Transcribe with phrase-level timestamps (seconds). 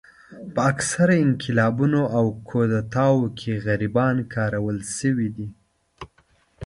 [0.53, 5.47] په اکثره انقلابونو او کودتاوو کې غریبان کارول شوي دي.